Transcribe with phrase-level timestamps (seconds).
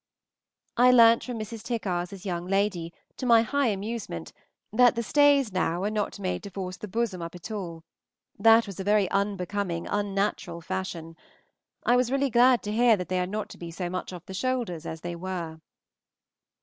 [0.77, 1.61] I learnt from Mrs.
[1.61, 4.33] Tickars's young lady, to my high amusement,
[4.73, 7.83] that the stays now are not made to force the bosom up at all;
[8.39, 11.15] that was a very unbecoming, unnatural fashion.
[11.85, 14.25] I was really glad to hear that they are not to be so much off
[14.25, 15.59] the shoulders as they were.